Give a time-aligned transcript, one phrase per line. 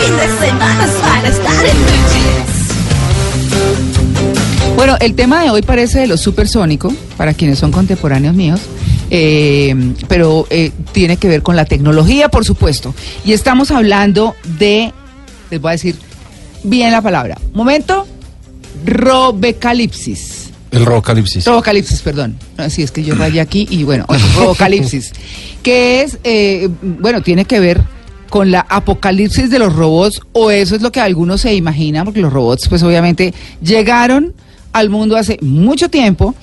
[0.00, 1.76] Fin de semana para estar en
[4.76, 8.60] Bueno, el tema de hoy parece de lo supersónico, para quienes son contemporáneos míos,
[9.10, 9.74] eh,
[10.08, 12.94] pero eh, tiene que ver con la tecnología, por supuesto.
[13.24, 14.92] Y estamos hablando de,
[15.50, 15.96] les voy a decir
[16.62, 18.06] bien la palabra, momento,
[18.86, 20.50] robecalipsis.
[20.70, 21.44] El robocalipsis.
[21.44, 22.38] Robocalipsis, perdón.
[22.56, 24.06] Así es que yo rayé aquí y bueno,
[24.36, 25.12] robocalipsis.
[25.62, 27.82] que es, eh, bueno, tiene que ver
[28.30, 32.20] con la apocalipsis de los robots o eso es lo que algunos se imaginan, porque
[32.20, 34.32] los robots pues obviamente llegaron
[34.72, 36.34] al mundo hace mucho tiempo,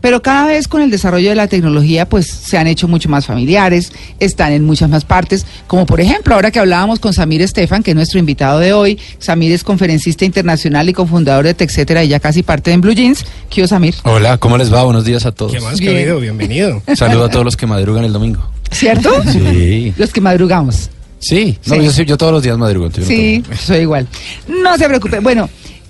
[0.00, 3.26] pero cada vez con el desarrollo de la tecnología pues se han hecho mucho más
[3.26, 7.84] familiares, están en muchas más partes, como por ejemplo ahora que hablábamos con Samir Estefan,
[7.84, 12.08] que es nuestro invitado de hoy, Samir es conferencista internacional y cofundador de TechCetera y
[12.08, 13.24] ya casi parte en Blue Jeans.
[13.48, 13.94] ¿Qué Samir?
[14.02, 14.82] Hola, ¿cómo les va?
[14.82, 15.52] Buenos días a todos.
[15.52, 16.18] ¿Qué más, querido?
[16.18, 16.82] Bienvenido.
[16.96, 18.50] Saludo a todos los que madrugan el domingo.
[18.72, 19.10] ¿Cierto?
[19.32, 19.94] Sí.
[19.96, 20.90] Los que madrugamos.
[21.18, 22.90] Sí, no, Yo, yo, todos los días madrugo.
[22.90, 24.06] Sí, soy igual.
[24.48, 25.20] No se preocupe.
[25.20, 25.48] Bueno,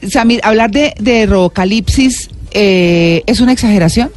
[0.09, 4.11] Samir, hablar de, de Robocalipsis eh, es una exageración.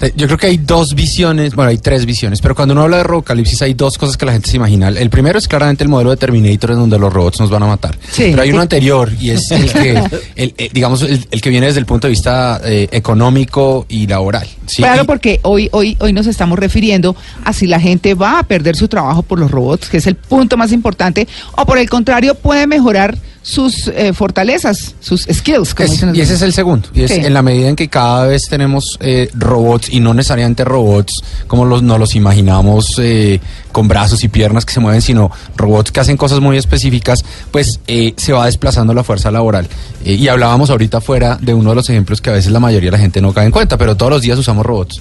[0.00, 2.98] Eh, yo creo que hay dos visiones, bueno, hay tres visiones, pero cuando uno habla
[2.98, 4.88] de Robocalipsis hay dos cosas que la gente se imagina.
[4.88, 7.66] El primero es claramente el modelo de Terminator en donde los robots nos van a
[7.66, 7.96] matar.
[8.16, 9.90] Pero hay uno anterior y es el que,
[10.36, 14.46] el, eh, digamos, el, que viene desde el punto de vista eh, económico y laboral.
[14.76, 18.76] Claro, porque hoy, hoy, hoy nos estamos refiriendo a si la gente va a perder
[18.76, 22.34] su trabajo por los robots, que es el punto más importante, o por el contrario
[22.34, 23.16] puede mejorar
[23.46, 25.72] sus eh, fortalezas, sus skills.
[26.12, 26.88] y ese es el segundo.
[26.92, 30.64] Y es en la medida en que cada vez tenemos eh, robots y no necesariamente
[30.64, 33.40] robots como los, no los imaginamos eh,
[33.70, 37.78] con brazos y piernas que se mueven, sino robots que hacen cosas muy específicas, pues
[38.16, 39.68] se va desplazando la fuerza laboral.
[40.04, 42.96] y hablábamos ahorita fuera de uno de los ejemplos que a veces la mayoría de
[42.96, 45.00] la gente no cae en cuenta, pero todos los días usamos robots.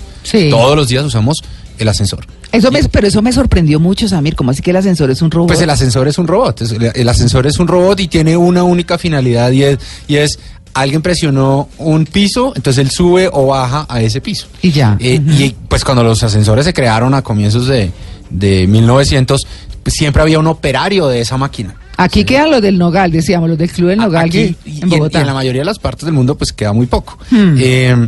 [0.52, 1.44] Todos los días usamos
[1.78, 2.26] el ascensor.
[2.52, 4.36] Eso me, pero eso me sorprendió mucho, Samir.
[4.36, 5.50] ¿Cómo así que el ascensor es un robot?
[5.50, 6.62] Pues el ascensor es un robot.
[6.96, 10.40] El, ascensor es un robot y tiene una única finalidad y es, y es
[10.74, 14.48] alguien presionó un piso, entonces él sube o baja a ese piso.
[14.62, 14.98] Y ya.
[15.00, 17.92] Eh, y pues cuando los ascensores se crearon a comienzos de,
[18.30, 19.48] de 1900,
[19.84, 21.76] pues siempre había un operario de esa máquina.
[21.98, 24.56] Aquí quedan los del Nogal, decíamos, los del Club del Nogal en
[24.90, 25.20] Bogotá.
[25.20, 27.18] Y en, la mayoría de las partes del mundo pues queda muy poco.
[27.30, 27.56] Hmm.
[27.58, 28.08] Eh,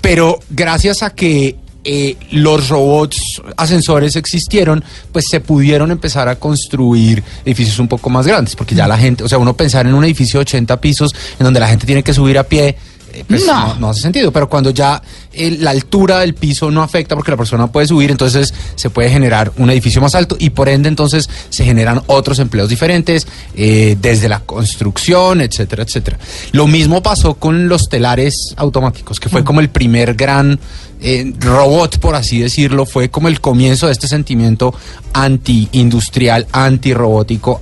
[0.00, 7.24] pero gracias a que eh, los robots ascensores existieron, pues se pudieron empezar a construir
[7.44, 10.04] edificios un poco más grandes, porque ya la gente, o sea, uno pensar en un
[10.04, 12.76] edificio de 80 pisos en donde la gente tiene que subir a pie,
[13.12, 13.90] eh, pues no.
[13.90, 17.66] hace sentido, pero cuando ya eh, la altura del piso no afecta porque la persona
[17.66, 21.64] puede subir, entonces se puede generar un edificio más alto y por ende entonces se
[21.64, 26.18] generan otros empleos diferentes, desde la construcción, etcétera, etcétera.
[26.52, 30.60] Lo mismo pasó con los telares automáticos, que fue como el primer gran
[31.02, 34.74] eh, robot, por así decirlo, fue como el comienzo de este sentimiento
[35.12, 37.60] anti-industrial, anti-robótico,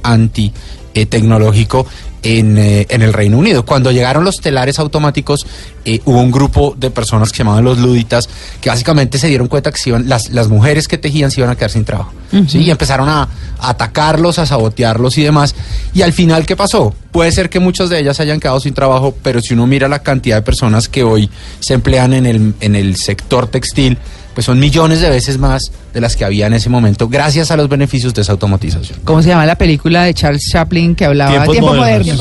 [0.91, 1.87] anti-tecnológico
[2.23, 3.65] en, eh, en, el Reino Unido.
[3.65, 5.47] Cuando llegaron los telares automáticos,
[5.84, 8.28] eh, hubo un grupo de personas que se llamaban los luditas,
[8.61, 11.56] que básicamente se dieron cuenta que iban, las, las mujeres que tejían se iban a
[11.56, 12.12] quedar sin trabajo.
[12.47, 12.59] ¿sí?
[12.59, 13.28] Y empezaron a,
[13.59, 15.55] atacarlos, a sabotearlos y demás.
[15.95, 16.95] Y al final, ¿qué pasó?
[17.11, 20.01] Puede ser que muchas de ellas hayan quedado sin trabajo, pero si uno mira la
[20.01, 21.31] cantidad de personas que hoy
[21.61, 23.99] se emplean en el, en el sector textil,
[24.41, 27.59] pues son millones de veces más de las que había en ese momento, gracias a
[27.59, 28.99] los beneficios de esa automatización.
[29.05, 32.17] ¿Cómo se llama la película de Charles Chaplin que hablaba de tiempos modernos?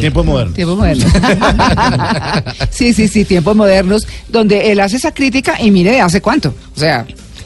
[0.00, 0.54] Tiempos modernos.
[0.54, 1.12] Tiempos modernos.
[2.70, 6.54] sí, sí, sí, tiempos modernos, donde él hace esa crítica y mire, ¿hace cuánto?
[6.74, 7.04] O sea,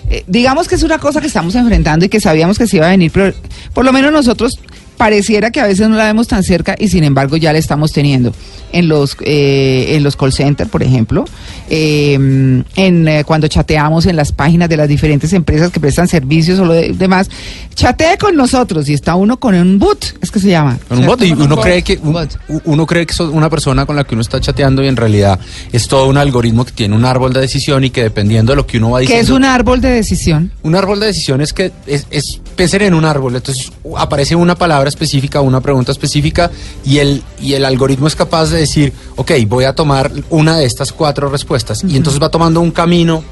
[0.08, 2.86] eh, digamos que es una cosa que estamos enfrentando y que sabíamos que se iba
[2.86, 3.34] a venir, pero
[3.72, 4.60] por lo menos nosotros
[4.96, 7.90] pareciera que a veces no la vemos tan cerca y sin embargo ya la estamos
[7.90, 8.32] teniendo
[8.74, 11.24] en los eh, en los call centers, por ejemplo,
[11.70, 16.58] eh, en eh, cuando chateamos en las páginas de las diferentes empresas que prestan servicios
[16.58, 17.30] o lo demás,
[17.74, 20.76] chatee con nosotros y está uno con un bot, es que se llama.
[20.88, 22.00] Con un bot y uno cree que
[22.64, 25.38] uno cree que es una persona con la que uno está chateando y en realidad
[25.72, 28.66] es todo un algoritmo que tiene un árbol de decisión y que dependiendo de lo
[28.66, 29.20] que uno va diciendo.
[29.20, 30.50] ¿Qué es un árbol de decisión?
[30.64, 34.56] Un árbol de decisión es que es, es pensar en un árbol, entonces aparece una
[34.56, 36.50] palabra específica, una pregunta específica
[36.84, 40.64] y el y el algoritmo es capaz de decir, ok, voy a tomar una de
[40.64, 41.82] estas cuatro respuestas.
[41.84, 43.24] Y entonces va tomando un camino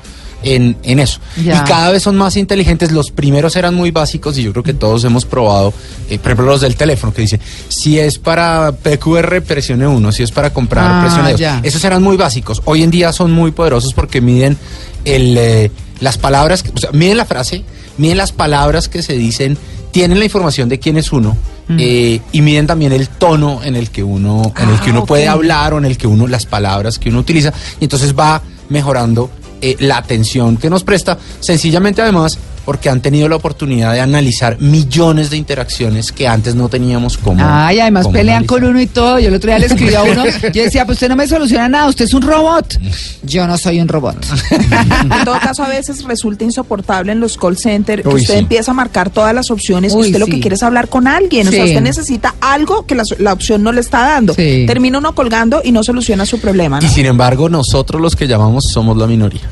[0.42, 1.20] en, en eso.
[1.42, 1.58] Ya.
[1.58, 2.92] Y cada vez son más inteligentes.
[2.92, 5.72] Los primeros eran muy básicos y yo creo que todos hemos probado,
[6.10, 10.22] eh, por ejemplo, los del teléfono que dice, si es para PQR, presione uno, si
[10.22, 11.64] es para comprar, Ah, presione dos.
[11.64, 12.62] Esos eran muy básicos.
[12.64, 14.56] Hoy en día son muy poderosos porque miden
[15.04, 15.70] el, eh,
[16.00, 17.64] las palabras, o sea, miden la frase,
[17.98, 19.56] miden las palabras que se dicen,
[19.92, 21.36] tienen la información de quién es uno.
[21.68, 24.94] Eh, y miden también el tono en el que uno en el que Mm.
[24.94, 27.52] Ah, uno puede hablar o en el que uno las palabras que uno utiliza.
[27.80, 29.30] Y entonces va mejorando
[29.60, 31.18] eh, la atención que nos presta.
[31.40, 36.68] Sencillamente además porque han tenido la oportunidad de analizar millones de interacciones que antes no
[36.68, 38.60] teníamos como Ay, además cómo pelean analizar.
[38.60, 39.18] con uno y todo.
[39.18, 41.68] Yo el otro día le escribí a uno, yo decía, pues usted no me soluciona
[41.68, 42.78] nada, usted es un robot.
[43.22, 44.16] Yo no soy un robot.
[44.50, 48.38] En todo caso, a veces resulta insoportable en los call centers que usted sí.
[48.38, 51.06] empieza a marcar todas las opciones Uy, y usted lo que quiere es hablar con
[51.06, 51.48] alguien.
[51.48, 54.34] O sea, usted necesita algo que la, la opción no le está dando.
[54.34, 54.64] Sí.
[54.66, 56.80] Termina uno colgando y no soluciona su problema.
[56.80, 56.86] ¿no?
[56.86, 59.42] Y sin embargo, nosotros los que llamamos somos la minoría.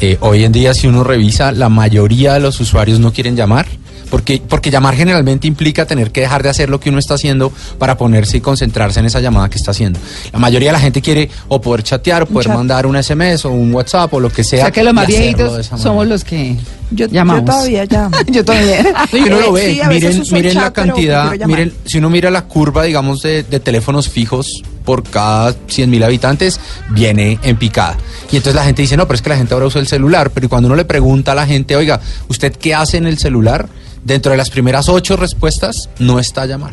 [0.00, 3.66] Eh, hoy en día, si uno revisa, la mayoría de los usuarios no quieren llamar.
[4.10, 7.52] Porque, porque llamar generalmente implica tener que dejar de hacer lo que uno está haciendo
[7.76, 9.98] para ponerse y concentrarse en esa llamada que está haciendo.
[10.32, 12.54] La mayoría de la gente quiere o poder chatear, o poder chat.
[12.56, 14.70] mandar un SMS o un WhatsApp o lo que O sea.
[14.70, 16.54] que los más viejitos somos los que
[16.92, 17.46] Yo, yo llamamos.
[17.46, 18.16] todavía llamo.
[18.28, 18.86] yo también.
[19.10, 19.74] Sí, uno lo ve.
[19.74, 21.32] Sí, miren la chat, cantidad.
[21.44, 26.02] Miren, si uno mira la curva, digamos, de, de teléfonos fijos por cada 100 mil
[26.02, 27.98] habitantes, viene en picada.
[28.32, 30.30] Y entonces la gente dice, no, pero es que la gente ahora usa el celular.
[30.30, 33.68] Pero cuando uno le pregunta a la gente, oiga, ¿usted qué hace en el celular?
[34.02, 36.72] Dentro de las primeras ocho respuestas, no está a llamar.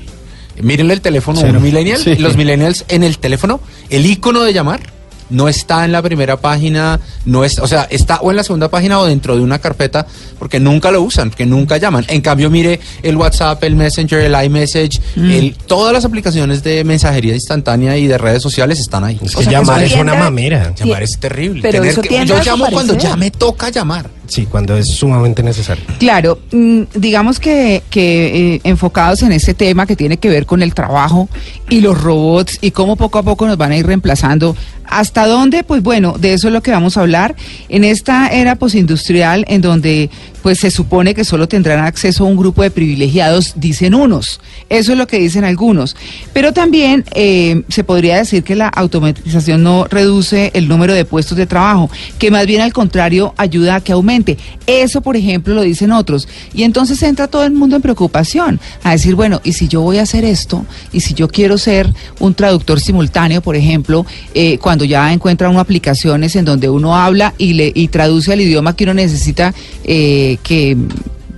[0.62, 2.00] Mírenle el teléfono a un millennial.
[2.00, 2.16] Sí.
[2.16, 4.82] Los millennials en el teléfono, el icono de llamar
[5.30, 8.70] no está en la primera página, no es, o sea, está o en la segunda
[8.70, 10.06] página o dentro de una carpeta
[10.40, 12.06] porque nunca lo usan, porque nunca llaman.
[12.08, 15.32] En cambio, mire el WhatsApp, el Messenger, el iMessage, Mm.
[15.32, 19.20] el, todas las aplicaciones de mensajería instantánea y de redes sociales están ahí.
[19.22, 20.74] Es O que sea, que llamar es una mamera.
[20.76, 21.62] Llamar es terrible.
[21.62, 24.10] Pero Tener eso que- tiende yo llamo cuando ya me toca llamar.
[24.28, 25.84] Sí, cuando es sumamente necesario.
[26.00, 30.62] Claro, mm, digamos que, que eh, enfocados en este tema que tiene que ver con
[30.62, 31.28] el trabajo
[31.70, 34.56] y los robots y cómo poco a poco nos van a ir reemplazando.
[34.86, 35.64] ¿Hasta dónde?
[35.64, 37.36] Pues bueno, de eso es lo que vamos a hablar
[37.70, 40.10] en esta era posindustrial en donde
[40.44, 44.42] pues se supone que solo tendrán acceso a un grupo de privilegiados, dicen unos.
[44.70, 45.96] Eso es lo que dicen algunos.
[46.34, 51.38] Pero también eh, se podría decir que la automatización no reduce el número de puestos
[51.38, 54.38] de trabajo, que más bien al contrario ayuda a que aumente.
[54.68, 56.28] Eso, por ejemplo, lo dicen otros.
[56.54, 59.98] Y entonces entra todo el mundo en preocupación, a decir, bueno, ¿y si yo voy
[59.98, 60.66] a hacer esto?
[60.92, 65.62] ¿Y si yo quiero ser un traductor simultáneo, por ejemplo, eh, cuando ya encuentra uno
[65.62, 69.54] aplicaciones en donde uno habla y, le, y traduce al idioma que uno necesita
[69.86, 70.78] eh, que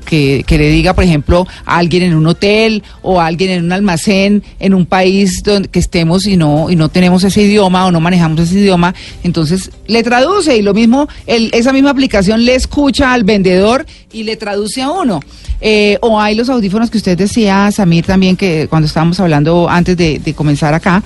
[0.06, 3.72] que, le diga, por ejemplo, a alguien en un hotel o a alguien en un
[3.72, 7.92] almacén en un país donde que estemos y no y no tenemos ese idioma o
[7.92, 8.94] no manejamos ese idioma,
[9.24, 14.36] entonces le traduce y lo mismo, esa misma aplicación le escucha al vendedor y le
[14.36, 15.20] traduce a uno.
[15.62, 19.98] Eh, o hay los audífonos que usted decía, Samir, también que cuando estábamos hablando antes
[19.98, 21.02] de, de comenzar acá,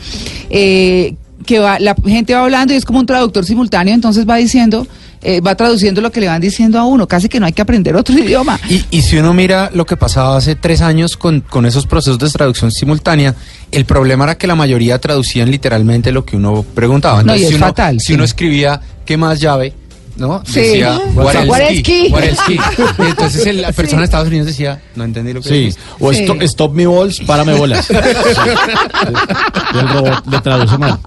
[0.49, 1.13] eh,
[1.45, 4.87] que va, la gente va hablando y es como un traductor simultáneo, entonces va diciendo,
[5.21, 7.61] eh, va traduciendo lo que le van diciendo a uno, casi que no hay que
[7.61, 8.59] aprender otro idioma.
[8.69, 12.19] Y, y si uno mira lo que pasaba hace tres años con, con esos procesos
[12.19, 13.35] de traducción simultánea,
[13.71, 17.23] el problema era que la mayoría traducían literalmente lo que uno preguntaba.
[17.23, 18.13] No, y es si uno, fatal, Si sí.
[18.13, 19.73] uno escribía, ¿qué más llave?
[20.19, 20.43] ¿No?
[20.45, 20.59] Sí.
[20.59, 22.03] Decía, What "What else else key?
[22.03, 22.11] key?
[22.13, 22.57] What else key?"
[22.99, 25.81] Y entonces el- la persona de Estados Unidos decía, no entendí lo que Sí, dijiste.
[25.99, 26.23] o Sí.
[26.23, 27.87] stop, stop me balls, párame bolas.
[27.89, 30.99] y el robot le traduce mal.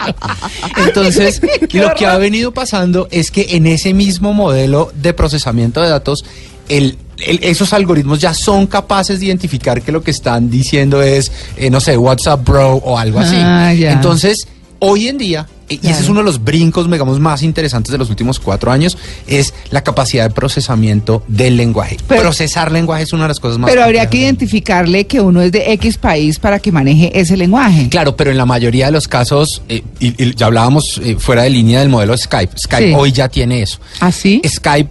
[0.87, 1.41] Entonces,
[1.73, 6.25] lo que ha venido pasando es que en ese mismo modelo de procesamiento de datos,
[6.69, 11.31] el, el- esos algoritmos ya son capaces de identificar que lo que están diciendo es,
[11.57, 13.37] eh, no sé, WhatsApp Bro o algo así.
[13.39, 13.73] Ah.
[13.75, 14.47] Entonces,
[14.79, 15.47] hoy en día,
[15.83, 18.99] y ese es uno de los brincos, digamos, más interesantes de los últimos cuatro años,
[19.27, 21.97] es la capacidad de procesamiento del lenguaje.
[22.09, 25.41] Pero- Procesar lenguaje es una de las cosas más Pero habría que identificarle que uno
[25.43, 27.89] es de X país para que maneje ese lenguaje.
[27.89, 31.43] Claro, pero en la mayoría de los casos, eh, y, y ya hablábamos eh, fuera
[31.43, 32.95] de línea del modelo Skype, Skype Sí.
[32.97, 33.79] hoy ya tiene eso.
[34.01, 34.41] ¿Así?
[34.47, 34.89] Skype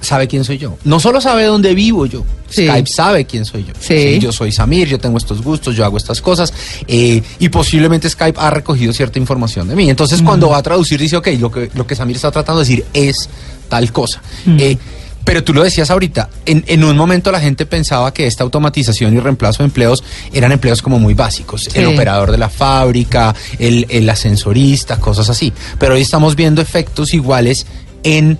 [0.00, 0.76] sabe quién soy yo.
[0.84, 2.66] No solo sabe dónde vivo yo, Sí.
[2.66, 3.74] Skype sabe quién soy yo.
[3.78, 4.18] Sí.
[4.20, 6.52] Yo soy Samir, yo tengo estos gustos, yo hago estas cosas,
[6.86, 9.90] eh, y posiblemente Skype ha recogido cierta información de mí.
[9.90, 12.68] Entonces, cuando va a traducir, dice, ok, lo que, lo que Samir está tratando de
[12.68, 13.28] decir es
[13.68, 14.22] tal cosa.
[14.46, 14.78] Eh,
[15.24, 19.14] pero tú lo decías ahorita, en, en un momento la gente pensaba que esta automatización
[19.14, 20.02] y reemplazo de empleos
[20.32, 21.68] eran empleos como muy básicos.
[21.74, 25.52] El operador de la fábrica, el, el ascensorista, cosas así.
[25.78, 27.66] Pero hoy estamos viendo efectos iguales
[28.04, 28.38] en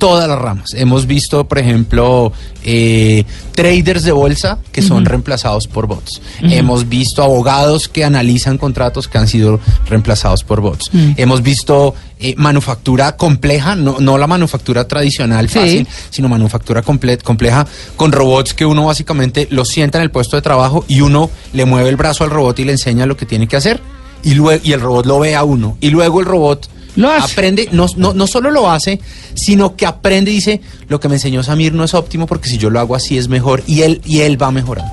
[0.00, 0.74] todas las ramas.
[0.74, 2.32] Hemos visto, por ejemplo,
[2.64, 6.20] eh, traders de bolsa que son reemplazados por bots.
[6.42, 10.90] Hemos visto abogados que analizan contratos que han sido reemplazados por bots.
[11.16, 15.58] Hemos visto eh, manufactura compleja, no, no la manufactura tradicional Sí.
[15.58, 17.66] fácil, sino manufactura comple- compleja
[17.96, 21.64] con robots que uno básicamente lo sienta en el puesto de trabajo y uno le
[21.66, 23.80] mueve el brazo al robot y le enseña lo que tiene que hacer
[24.22, 27.32] y, luego, y el robot lo ve a uno y luego el robot Lo hace.
[27.32, 29.00] aprende, no, no, no solo lo hace,
[29.34, 32.58] sino que aprende y dice, lo que me enseñó Samir no es óptimo porque si
[32.58, 34.92] yo lo hago así es mejor y él, y él va mejorando.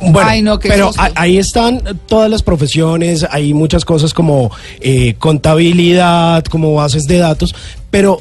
[0.00, 4.50] Bueno, Ay, no, qué pero a- ahí están todas las profesiones, hay muchas cosas como
[4.80, 7.54] eh, contabilidad, como bases de datos,
[7.90, 8.20] pero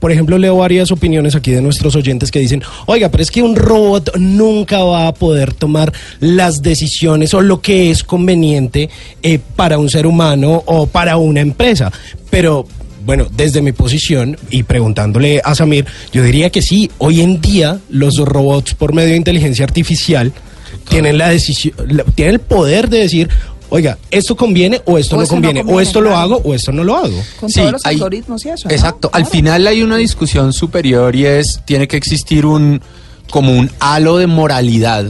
[0.00, 3.42] por ejemplo leo varias opiniones aquí de nuestros oyentes que dicen, oiga, pero es que
[3.42, 8.88] un robot nunca va a poder tomar las decisiones o lo que es conveniente
[9.22, 11.92] eh, para un ser humano o para una empresa,
[12.30, 12.66] pero
[13.04, 17.78] bueno, desde mi posición y preguntándole a Samir, yo diría que sí, hoy en día
[17.88, 20.32] los robots por medio de inteligencia artificial
[20.88, 21.74] tienen la decisión,
[22.14, 23.28] tienen el poder de decir,
[23.70, 26.54] oiga, esto conviene o esto O no esto no conviene, o esto lo hago o
[26.54, 27.22] esto no lo hago.
[27.40, 28.68] Con Sí, todos los hay- algoritmos y eso.
[28.68, 28.74] ¿no?
[28.74, 29.10] Exacto.
[29.12, 32.80] Al final hay una discusión superior y es, tiene que existir un,
[33.30, 35.06] como un halo de moralidad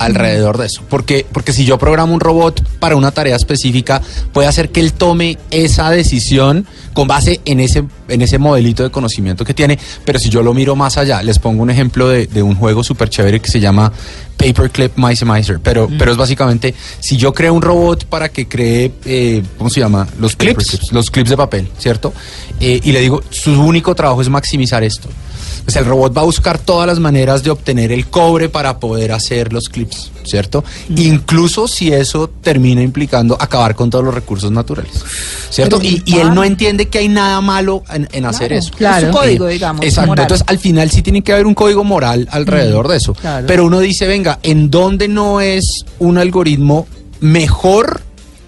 [0.00, 0.82] alrededor de eso.
[0.88, 4.92] Porque, porque si yo programo un robot para una tarea específica, puede hacer que él
[4.92, 9.78] tome esa decisión con base en ese, en ese modelito de conocimiento que tiene.
[10.04, 12.82] Pero si yo lo miro más allá, les pongo un ejemplo de, de un juego
[12.84, 13.92] súper chévere que se llama
[14.36, 15.24] Paperclip Mice
[15.62, 19.80] Pero, pero es básicamente, si yo creo un robot para que cree, eh, ¿cómo se
[19.80, 20.06] llama?
[20.18, 20.64] Los Clips.
[20.64, 22.12] paperclips, los clips de papel, ¿cierto?
[22.60, 25.08] Eh, y le digo, su único trabajo es maximizar esto.
[25.64, 29.10] Pues el robot va a buscar todas las maneras de obtener el cobre para poder
[29.10, 30.62] hacer los clips, ¿cierto?
[30.94, 34.92] Incluso si eso termina implicando acabar con todos los recursos naturales,
[35.50, 35.78] ¿cierto?
[35.78, 38.70] Pero, Y, y él no entiende que hay nada malo en, en hacer eso.
[38.76, 39.08] claro.
[39.08, 39.84] Es su código, digamos.
[39.84, 40.08] Exacto.
[40.08, 40.24] moral.
[40.24, 43.14] Entonces, al final sí tiene que haber un código moral alrededor de eso.
[43.14, 43.46] claro.
[43.46, 46.86] Pero uno dice, venga, ¿en dónde no es un algoritmo
[47.20, 48.02] mejor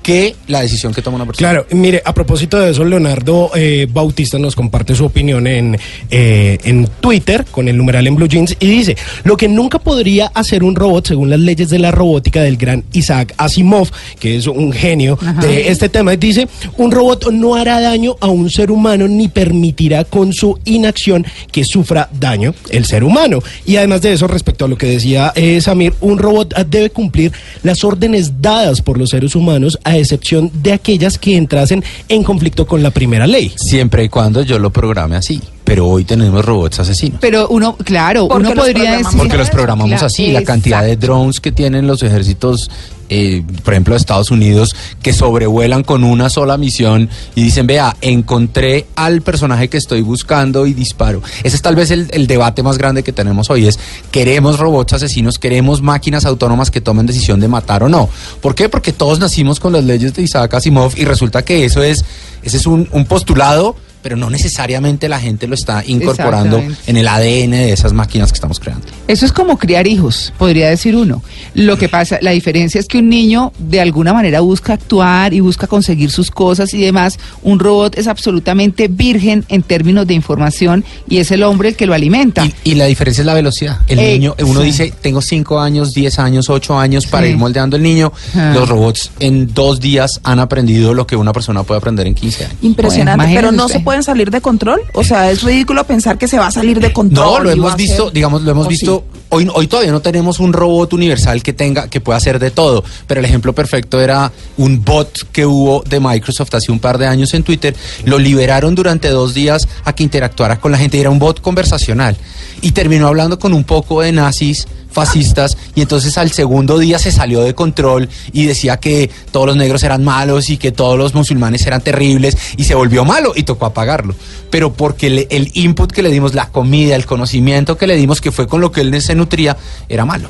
[0.09, 1.51] que la decisión que toma una persona?
[1.51, 5.79] Claro, mire, a propósito de eso, Leonardo eh, Bautista nos comparte su opinión en,
[6.11, 10.29] eh, en Twitter con el numeral en Blue Jeans y dice, lo que nunca podría
[10.29, 14.47] hacer un robot según las leyes de la robótica del gran Isaac Asimov, que es
[14.47, 16.49] un genio de este tema, dice,
[16.79, 21.65] un robot no hará daño a un ser humano ni permitirá con su inacción que
[21.65, 23.41] sufra daño el ser humano.
[23.67, 26.89] Y además de eso, respecto a lo que decía eh, Samir, un robot ah, debe
[26.89, 27.31] cumplir
[27.63, 32.67] las órdenes dadas por los seres humanos a excepción de aquellas que entrasen en conflicto
[32.67, 33.53] con la primera ley.
[33.57, 35.41] Siempre y cuando yo lo programe así.
[35.65, 37.19] Pero hoy tenemos robots asesinos.
[37.21, 39.19] Pero uno, claro, Porque uno podría decir...
[39.19, 42.71] Porque los programamos Claro, así, la cantidad de drones que tienen los ejércitos,
[43.09, 48.87] eh, por ejemplo, Estados Unidos, que sobrevuelan con una sola misión y dicen, vea, encontré
[48.97, 51.23] al personaje que estoy buscando y disparo.
[51.43, 53.79] Ese es tal vez el, debate más grande que tenemos hoy, es,
[54.11, 55.39] ¿queremos robots asesinos?
[55.39, 58.09] ¿Queremos máquinas autónomas que tomen decisión de matar o no?
[58.41, 58.69] ¿Por qué?
[58.69, 62.05] Porque todos nacimos con las leyes de Isaac Asimov y resulta que eso es,
[62.43, 67.51] ese es un postulado pero no necesariamente la gente lo está incorporando en el ADN
[67.53, 68.87] de esas máquinas que estamos creando.
[69.07, 71.23] Eso es como criar hijos, podría decir uno.
[71.55, 75.41] Lo que pasa, la diferencia es que un niño de alguna manera busca actuar y
[75.41, 77.19] busca conseguir sus cosas y demás.
[77.43, 81.87] Un robot es absolutamente virgen en términos de información y es el hombre el que
[81.87, 82.45] lo alimenta.
[82.65, 83.79] Y, y la diferencia es la velocidad.
[83.89, 84.67] El Eh, niño, uno sí.
[84.67, 87.33] dice, tengo 5 años, 10 años, 8 años para Sí.
[87.33, 88.13] ir moldeando el niño.
[88.35, 88.53] Ah.
[88.55, 92.45] Los robots en dos días han aprendido lo que una persona puede aprender en 15
[92.45, 92.57] años.
[92.63, 93.79] Impresionante, Bueno, pero no usted.
[93.79, 94.81] se pueden salir de control.
[94.95, 97.25] O sea, es ridículo pensar que se va a salir de control.
[97.27, 99.05] No, lo hemos visto, ser- digamos, lo hemos ¿o visto.
[99.13, 99.19] sí?
[99.31, 102.85] Hoy, hoy todavía no tenemos un robot universal que tenga, que pueda hacer de todo.
[103.07, 107.07] Pero el ejemplo perfecto era un bot que hubo de Microsoft hace un par de
[107.07, 107.75] años en Twitter.
[108.05, 110.97] Lo liberaron durante dos días a que interactuara con la gente.
[110.97, 112.17] y Era un bot conversacional.
[112.63, 114.67] Y terminó hablando con un poco de nazis
[115.07, 119.57] fascistas y entonces al segundo día se salió de control y decía que todos los
[119.57, 123.43] negros eran malos y que todos los musulmanes eran terribles y se volvió malo y
[123.45, 124.15] tocó apagarlo.
[124.51, 128.21] Pero porque le- el input que le dimos, la comida, el conocimiento que le dimos,
[128.21, 129.57] que fue con lo que él se nutría,
[129.89, 130.29] era malo.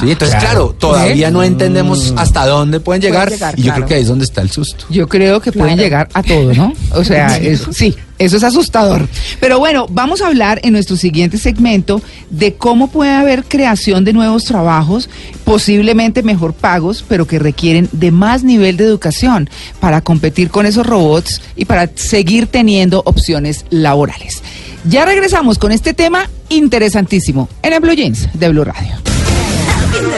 [0.00, 0.10] ¿Sí?
[0.12, 3.76] Entonces, claro, todavía no entendemos hasta dónde pueden llegar, llegar, y yo claro.
[3.76, 4.84] creo que ahí es donde está el susto.
[4.90, 5.82] Yo creo que pueden Claro.
[5.82, 6.72] llegar a todo, ¿no?
[6.92, 9.08] O sea, es- sí, eso es asustador.
[9.40, 14.12] Pero bueno, vamos a hablar en nuestro siguiente segmento de cómo puede haber creación de
[14.12, 15.08] nuevos trabajos,
[15.44, 19.48] posiblemente mejor pagos, pero que requieren de más nivel de educación
[19.80, 24.42] para competir con esos robots y para seguir teniendo opciones laborales.
[24.84, 28.92] Ya regresamos con este tema interesantísimo en el Blue Jeans de Blue Radio.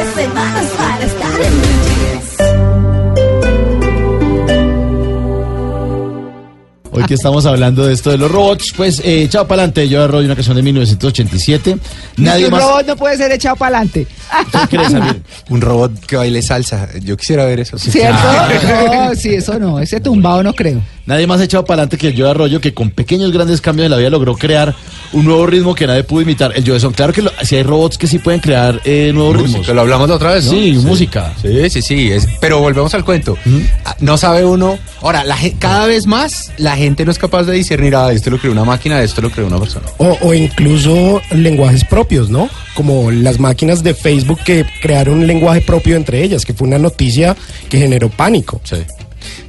[0.03, 0.70] De
[6.93, 10.27] Hoy que estamos hablando de esto de los robots, pues eh, Chao Palante, yo arroyo
[10.27, 11.77] una canción de 1987.
[12.17, 12.63] Nadie un más.
[12.63, 14.07] robot no puede ser echado para adelante.
[14.51, 15.23] ¿Tú qué crees, Samir?
[15.51, 16.89] Un robot que baile salsa.
[17.01, 17.79] Yo quisiera ver eso.
[17.79, 18.19] ¿Cierto?
[18.91, 19.79] No, sí, eso no.
[19.81, 20.81] Ese tumbado no creo.
[21.07, 23.91] Nadie más echado para adelante que el Joe Arroyo, que con pequeños grandes cambios en
[23.91, 24.75] la vida logró crear
[25.13, 26.53] un nuevo ritmo que nadie pudo imitar.
[26.55, 29.37] El Joe Son, claro que lo- si hay robots que sí pueden crear eh, nuevos
[29.37, 29.53] ritmos.
[29.57, 30.51] Música, lo hablamos la otra vez, ¿no?
[30.53, 31.33] Sí, música.
[31.43, 32.11] Sí, sí, sí.
[32.13, 33.37] es- pero volvemos al cuento.
[33.85, 34.79] Ah, No sabe uno.
[35.03, 38.39] Ahora, la, cada vez más la gente no es capaz de discernir, ah, esto lo
[38.39, 39.87] creó una máquina, esto lo creó una persona.
[39.99, 42.49] O, o incluso lenguajes propios, ¿no?
[42.75, 46.79] Como las máquinas de Facebook que crearon un lenguaje propio entre ellas, que fue una
[46.79, 47.37] noticia
[47.69, 48.61] que generó pánico.
[48.65, 48.77] Sí.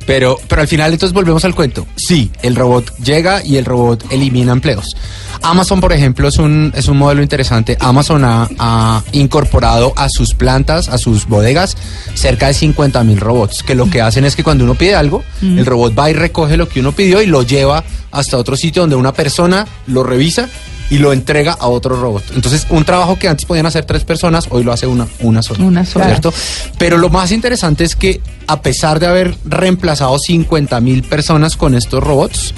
[0.06, 1.86] Pero, pero al final entonces volvemos al cuento.
[1.96, 4.96] Sí, el robot llega y el robot elimina empleos.
[5.44, 7.78] Amazon, por ejemplo, es un, es un modelo interesante.
[7.80, 11.78] Amazon ha, ha incorporado a sus plantas, a sus bodegas,
[12.14, 15.24] cerca de 50 mil robots, que lo que hacen es que cuando uno pide algo,
[15.42, 18.84] el robot va y recoge lo que uno pidió y lo lleva hasta otro sitio
[18.84, 20.50] donde una persona lo revisa
[20.92, 22.24] y lo entrega a otro robot.
[22.36, 25.64] Entonces, un trabajo que antes podían hacer tres personas, hoy lo hace una, una sola.
[25.64, 26.06] Una sola.
[26.06, 26.32] ¿Cierto?
[26.78, 31.74] Pero lo más interesante es que a pesar de haber reemplazado 50 mil personas con
[31.76, 32.54] estos robots,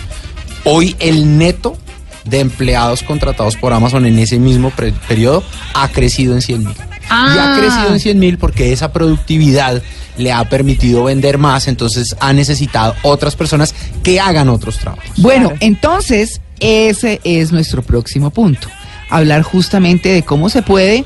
[0.65, 1.77] hoy el neto
[2.25, 4.71] de empleados contratados por Amazon en ese mismo
[5.07, 6.69] periodo ha crecido en 100 mil.
[6.75, 7.55] Y ha Ah.
[7.59, 9.81] crecido en 100 mil porque esa productividad
[10.17, 15.05] le ha permitido vender más, entonces ha necesitado otras personas que hagan otros trabajos.
[15.17, 18.70] Bueno, entonces ese es nuestro próximo punto.
[19.10, 21.03] Hablar justamente de cómo se puede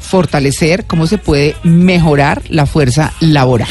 [0.00, 3.68] fortalecer, cómo se puede mejorar la fuerza laboral.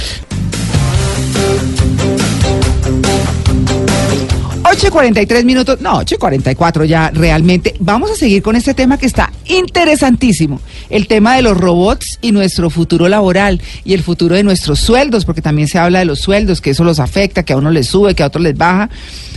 [4.69, 7.75] 8 y 43 minutos, no, 8 y 44 ya realmente.
[7.79, 10.59] Vamos a seguir con este tema que está interesantísimo.
[10.89, 15.24] El tema de los robots y nuestro futuro laboral y el futuro de nuestros sueldos,
[15.24, 17.88] porque también se habla de los sueldos, que eso los afecta, que a uno les
[17.88, 18.89] sube, que a otros les baja.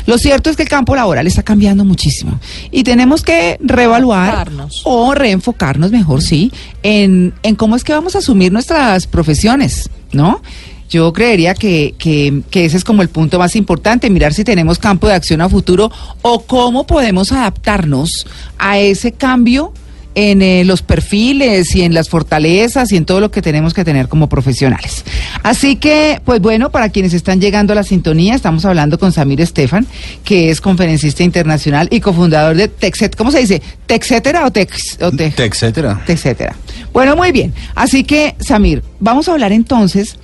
[0.07, 2.41] Lo cierto es que el campo laboral está cambiando muchísimo
[2.73, 4.49] y tenemos que reevaluar
[4.85, 6.51] o reenfocarnos mejor, sí,
[6.83, 10.43] en, en cómo es que vamos a asumir nuestras profesiones, ¿no?
[10.91, 14.79] Yo creería que, que, que ese es como el punto más importante, mirar si tenemos
[14.79, 15.91] campo de acción a futuro
[16.23, 18.27] o cómo podemos adaptarnos
[18.59, 19.73] a ese cambio
[20.17, 23.85] en eh, los perfiles y en las fortalezas y en todo lo que tenemos que
[23.85, 25.05] tener como profesionales.
[25.45, 29.41] Así que, pues bueno, para quienes están llegando a la sintonía, estamos hablando con Samir
[29.41, 29.87] Estefan,
[30.25, 33.63] que es conferencista internacional y cofundador de Texet, ¿cómo se dice?
[33.87, 34.99] ¿Texetera o Tex?
[35.01, 36.03] O Tex- etcétera.
[36.09, 36.57] etcétera.
[36.93, 37.53] Bueno, muy bien.
[37.75, 40.17] Así que, Samir, vamos a hablar entonces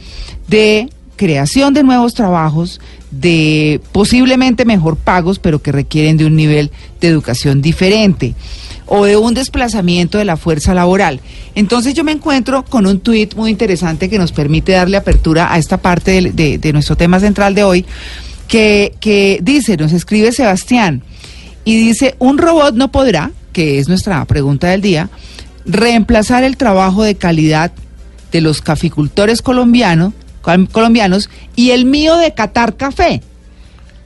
[0.48, 6.70] de creación de nuevos trabajos, de posiblemente mejor pagos, pero que requieren de un nivel
[7.00, 8.34] de educación diferente
[8.86, 11.20] o de un desplazamiento de la fuerza laboral.
[11.54, 15.58] Entonces yo me encuentro con un tuit muy interesante que nos permite darle apertura a
[15.58, 17.86] esta parte del- de, de nuestro tema central de hoy,
[18.48, 21.02] que, que dice, nos escribe Sebastián,
[21.64, 25.08] y dice, un robot no podrá, que es nuestra pregunta del día,
[25.66, 27.72] reemplazar el trabajo de calidad
[28.32, 33.22] de los caficultores colombianos, col- colombianos y el mío de catar café.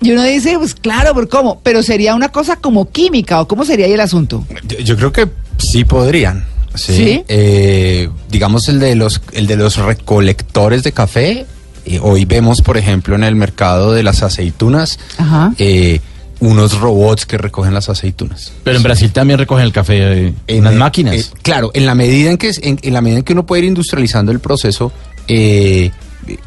[0.02, 1.60] Y uno dice, pues claro, ¿por cómo?
[1.62, 4.46] Pero sería una cosa como química, ¿o cómo sería ahí el asunto?
[4.66, 6.46] Yo, yo creo que sí podrían.
[6.74, 6.94] Sí.
[6.94, 7.24] ¿Sí?
[7.28, 11.44] Eh, digamos el de los el de los recolectores de café.
[11.84, 15.52] eh, hoy vemos, por ejemplo, en el mercado de las aceitunas Ajá.
[15.58, 16.00] eh,
[16.40, 18.52] unos robots que recogen las aceitunas.
[18.64, 21.14] Pero en Brasil también recogen el café eh, en las eh, máquinas.
[21.14, 23.62] eh, claro, en la medida en que en, en la medida en que uno puede
[23.62, 24.92] ir industrializando el proceso,
[25.28, 25.90] eh,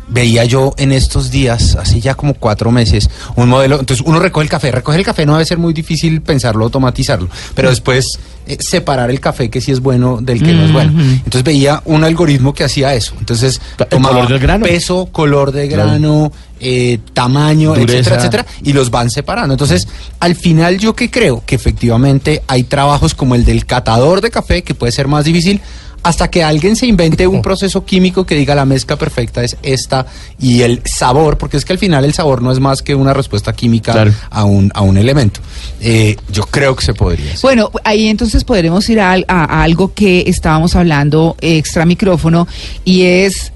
[0.08, 3.80] veía yo en estos días, así ya como cuatro meses, un modelo.
[3.80, 7.30] Entonces uno recoge el café, recoge el café no debe ser muy difícil pensarlo, automatizarlo,
[7.56, 10.91] pero después eh, separar el café que sí es bueno del que no es bueno.
[10.91, 11.02] Ujú.
[11.02, 13.13] Entonces veía un algoritmo que hacía eso.
[13.19, 14.65] Entonces ¿El tomaba color del grano?
[14.65, 17.98] peso, color de grano, eh, tamaño, Dureza.
[18.00, 19.54] etcétera, etcétera, y los van separando.
[19.54, 19.88] Entonces,
[20.19, 24.63] al final yo que creo que efectivamente hay trabajos como el del catador de café,
[24.63, 25.62] que puede ser más difícil,
[26.04, 30.06] hasta que alguien se invente un proceso químico que diga la mezcla perfecta es esta
[30.39, 33.13] y el sabor, porque es que al final el sabor no es más que una
[33.13, 34.12] respuesta química Claro.
[34.30, 35.39] a, un, a un elemento.
[35.82, 37.42] Eh, yo creo que se podría hacer.
[37.42, 42.48] Bueno, ahí entonces podremos ir a, al- a- a algo que estábamos hablando extra micrófono
[42.84, 43.52] y es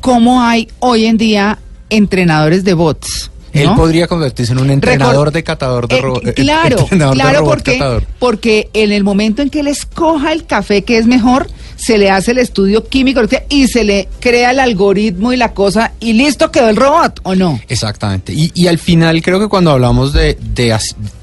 [0.00, 1.58] cómo hay hoy en día
[1.90, 3.30] entrenadores de bots.
[3.52, 7.20] Él podría convertirse en un entrenador de catador de Eh, ro- eh, claro, entrenador de
[7.22, 8.04] claro, robot porque, catador.
[8.18, 11.48] porque en el momento en que él escoja el café que es mejor,
[11.86, 15.92] se le hace el estudio químico y se le crea el algoritmo y la cosa
[16.00, 17.60] y listo quedó el robot, ¿o no?
[17.68, 18.32] Exactamente.
[18.32, 20.76] Y, y al final creo que cuando hablamos de, de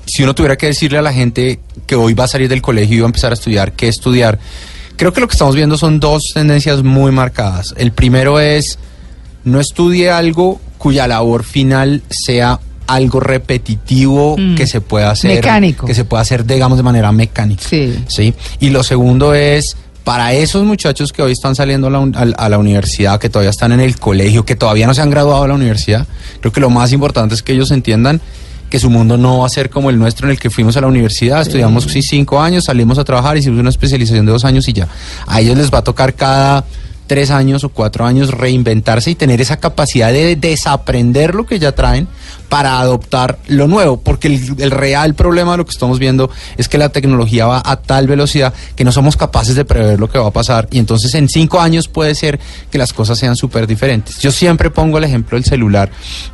[0.06, 2.96] si uno tuviera que decirle a la gente que hoy va a salir del colegio
[2.96, 4.40] y va a empezar a estudiar, qué estudiar,
[4.96, 7.74] creo que lo que estamos viendo son dos tendencias muy marcadas.
[7.78, 8.80] El primero es
[9.44, 14.56] no estudie algo cuya labor final sea algo repetitivo Mm.
[14.56, 15.86] que se pueda hacer Mecánico.
[15.86, 17.98] que se pueda hacer digamos de manera mecánica Sí.
[18.08, 18.34] ¿sí?
[18.60, 22.22] Y lo segundo es, para esos muchachos que hoy están saliendo a la, un- a-
[22.44, 25.44] a la universidad, que todavía están en el colegio, que todavía no se han graduado
[25.44, 26.06] de la universidad,
[26.42, 28.20] creo que lo más importante es que ellos entiendan
[28.70, 30.82] que su mundo no va a ser como el nuestro en el que fuimos a
[30.82, 34.68] la universidad, estudiamos sí, cinco años, salimos a trabajar, hicimos una especialización de dos años
[34.68, 34.88] y ya.
[35.28, 36.66] A ellos les va a tocar cada
[37.06, 41.74] tres años o cuatro años reinventarse y tener esa capacidad de desaprender lo que ya
[41.74, 42.08] traen
[42.50, 46.70] para adoptar lo nuevo, porque el, el real problema de lo que estamos viendo es
[46.70, 50.20] que la tecnología va a tal velocidad que no somos capaces de prever lo que
[50.20, 52.40] va a pasar y entonces en cinco años puede ser
[52.72, 54.20] que las cosas sean súper diferentes.
[54.20, 55.92] Yo siempre pongo el ejemplo del celular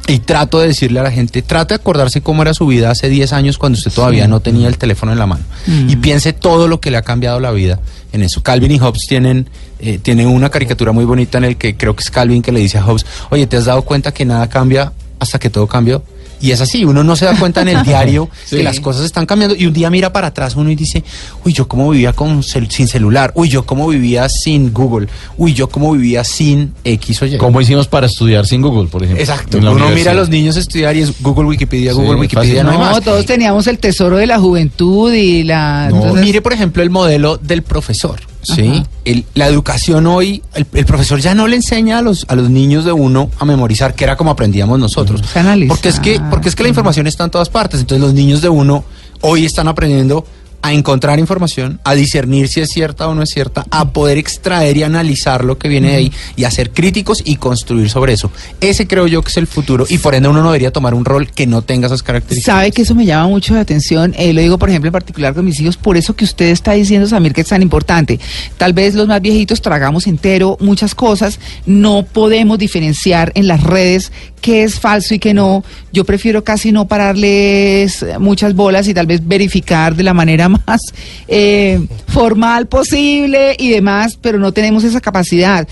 [0.08, 3.10] y trato de decirle a la gente, trate de acordarse cómo era su vida hace
[3.10, 5.44] 10 años cuando usted todavía no tenía el teléfono en la mano
[5.88, 7.80] y piense todo lo que le ha cambiado la vida
[8.12, 8.42] en eso.
[8.42, 12.04] Calvin y Hobbes tienen, eh, tienen una caricatura muy bonita en el que creo que
[12.04, 14.94] es Calvin que le dice a Hobbes, oye, ¿te has dado cuenta que nada cambia
[15.20, 16.04] hasta que todo cambió?
[16.42, 19.26] Y es así, uno no se da cuenta en el diario que las cosas están
[19.26, 21.04] cambiando y un día mira para atrás uno y dice,
[21.44, 25.54] uy, yo cómo vivía con cel- sin celular, uy, yo cómo vivía sin Google, uy,
[25.54, 27.38] yo cómo vivía sin X o Y.
[27.38, 29.22] ¿Cómo hicimos para estudiar sin Google, por ejemplo?
[29.22, 32.66] Exacto, uno mira a los niños estudiar y es Google, Wikipedia, Sí, Google, Wikipedia, fácil.
[32.66, 33.04] no hay más.
[33.04, 35.90] todos teníamos el tesoro de la juventud y la...
[35.90, 38.22] No, entonces- mire, por ejemplo, el modelo del profesor.
[38.56, 38.84] ¿Sí?
[39.06, 42.50] El- la educación hoy, el, el profesor ya no le enseña a los, a los
[42.50, 45.22] niños de uno a memorizar, que era como aprendíamos nosotros.
[45.68, 47.80] Porque es, que, porque es que la información está en todas partes.
[47.80, 48.84] Entonces los niños de uno
[49.22, 50.26] hoy están aprendiendo
[50.62, 54.78] a encontrar información, a discernir si es cierta o no es cierta, a poder extraer
[54.78, 58.32] y analizar lo que viene de ahí y a ser críticos y construir sobre eso.
[58.62, 61.06] Ese creo yo que es el futuro y por ende uno no debería tomar un
[61.06, 62.56] rol que no tenga esas características.
[62.56, 65.34] Sabe que eso me llama mucho la atención, eh, lo digo por ejemplo en particular
[65.34, 68.20] con mis hijos, por eso que usted está diciendo, Samir, que es tan importante.
[68.58, 74.12] Tal vez los más viejitos tragamos entero muchas cosas, no podemos diferenciar en las redes
[74.42, 75.64] qué es falso y qué no.
[75.92, 80.82] Yo prefiero casi no pararles muchas bolas y tal vez verificar de la manera más
[81.28, 85.68] eh, formal posible y demás, pero no tenemos esa capacidad.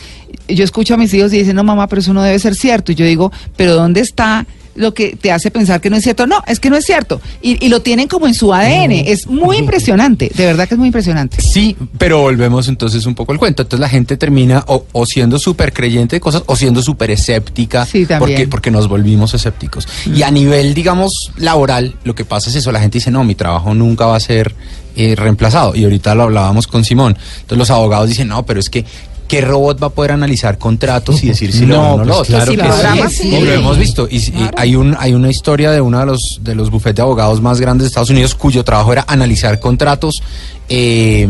[0.47, 2.91] Yo escucho a mis hijos y dicen, no mamá, pero eso no debe ser cierto.
[2.91, 4.45] Y yo digo, pero ¿dónde está?
[4.77, 6.25] Lo que te hace pensar que no es cierto.
[6.27, 7.19] No, es que no es cierto.
[7.41, 8.91] Y, y lo tienen como en su ADN.
[8.91, 10.31] Es muy impresionante.
[10.33, 11.41] De verdad que es muy impresionante.
[11.41, 13.63] Sí, pero volvemos entonces un poco al cuento.
[13.63, 17.85] Entonces la gente termina o, o siendo súper creyente de cosas o siendo súper escéptica
[17.85, 18.19] Sí, también.
[18.19, 19.87] porque, porque nos volvimos escépticos.
[20.05, 22.71] Y a nivel, digamos, laboral, lo que pasa es eso.
[22.71, 24.53] La gente dice, no, mi trabajo nunca va a ser
[24.95, 25.75] eh, reemplazado.
[25.75, 27.17] Y ahorita lo hablábamos con Simón.
[27.41, 28.85] Entonces los abogados dicen, no, pero es que...
[29.27, 32.53] ¿Qué robot va a poder analizar contratos y decir si lo No, lo pues otro?
[32.55, 33.41] claro Sí, que sí.
[33.45, 34.07] lo hemos visto.
[34.09, 37.01] Y, y hay un hay una historia de uno de los de los bufetes de
[37.01, 40.21] abogados más grandes de Estados Unidos cuyo trabajo era analizar contratos
[40.69, 41.27] eh,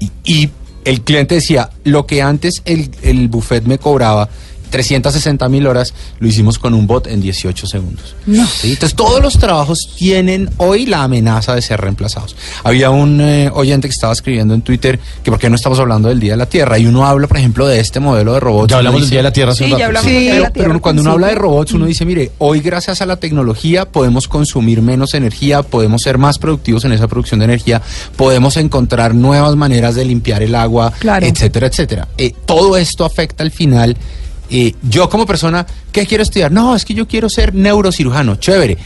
[0.00, 0.50] y, y
[0.84, 4.28] el cliente decía lo que antes el, el buffet me cobraba
[4.70, 8.14] 360 mil horas lo hicimos con un bot en 18 segundos.
[8.26, 8.72] ¿Sí?
[8.72, 12.36] Entonces todos los trabajos tienen hoy la amenaza de ser reemplazados.
[12.64, 16.08] Había un eh, oyente que estaba escribiendo en Twitter que por qué no estamos hablando
[16.08, 18.70] del Día de la Tierra y uno habla por ejemplo de este modelo de robots.
[18.70, 19.86] Ya hablamos del Día de la Tierra Sí, un ya rato.
[19.86, 21.86] hablamos Sí, del Día de pero, la Tierra pero cuando uno habla de robots, uno
[21.86, 26.84] dice, mire, hoy gracias a la tecnología podemos consumir menos energía, podemos ser más productivos
[26.84, 27.82] en esa producción de energía,
[28.16, 31.26] podemos encontrar nuevas maneras de limpiar el agua, Claro.
[31.26, 32.08] etcétera, etcétera.
[32.18, 33.96] Eh, todo esto afecta al final.
[34.50, 36.52] Eh, yo como persona, ¿qué quiero estudiar?
[36.52, 38.78] No, es que yo quiero ser neurocirujano, chévere.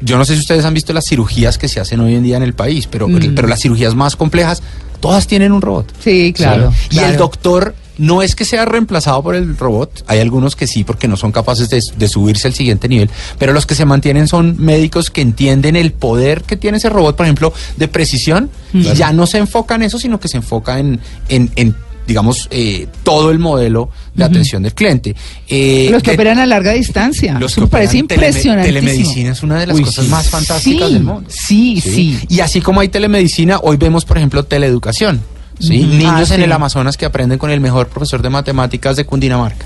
[0.00, 2.36] Yo no sé si ustedes han visto las cirugías que se hacen hoy en día
[2.36, 4.62] en el país, pero, pero las cirugías más complejas,
[5.00, 5.94] todas tienen un robot.
[6.02, 6.72] Sí, claro.
[6.90, 10.84] Y el doctor no es que sea reemplazado por el robot, hay algunos que sí,
[10.84, 14.26] porque no son capaces de, de subirse al siguiente nivel, pero los que se mantienen
[14.26, 18.92] son médicos que entienden el poder que tiene ese robot, por ejemplo, de precisión, y
[18.94, 22.86] ya no se enfoca en eso, sino que se enfoca en, en, en, digamos, eh,
[23.02, 25.14] todo el modelo de atención del cliente.
[25.48, 27.38] Eh, Los que de- operan a larga distancia.
[27.38, 28.68] los que me parece impresionante.
[28.68, 30.10] Telemedicina es una de las Uy, cosas sí.
[30.10, 31.28] más fantásticas Sí, del mundo.
[31.30, 32.18] sí, sí.
[32.28, 35.20] Y así como hay telemedicina, hoy vemos, por ejemplo, teleeducación.
[35.60, 39.64] Niños Ah, en el Amazonas que aprenden con el mejor profesor de matemáticas de Cundinamarca.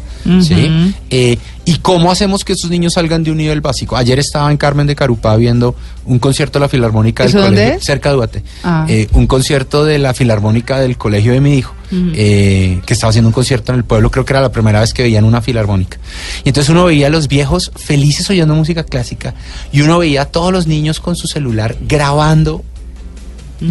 [1.10, 3.96] Eh, ¿Y cómo hacemos que estos niños salgan de un nivel básico?
[3.96, 5.74] Ayer estaba en Carmen de Carupá viendo
[6.06, 7.84] un concierto de la Filarmónica del ¿Eso dónde colegio, es?
[7.84, 8.42] cerca de Duarte.
[8.64, 8.86] Ah.
[8.88, 13.28] Eh, un concierto de la Filarmónica del colegio de mi hijo, eh, que estaba haciendo
[13.28, 15.98] un concierto en el pueblo, creo que era la primera vez que veían una filarmónica.
[16.44, 19.34] Y entonces uno veía a los viejos felices oyendo música clásica
[19.70, 22.64] y uno veía a todos los niños con su celular grabando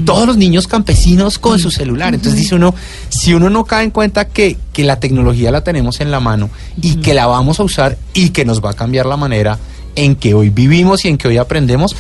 [0.06, 2.14] todos los niños campesinos con su celular.
[2.14, 2.76] Entonces dice uno,
[3.10, 6.50] si uno no cae en cuenta que, que la tecnología la tenemos en la mano
[6.82, 9.58] y que la vamos a usar y que nos va a cambiar la manera
[9.96, 11.96] en que hoy vivimos y en que hoy aprendemos,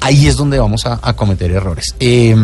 [0.00, 1.94] ahí es donde vamos a, a cometer errores.
[1.98, 2.36] Eh,